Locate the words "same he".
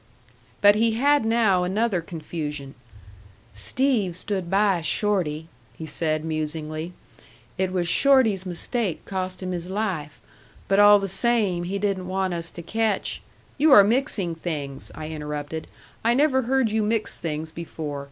11.07-11.77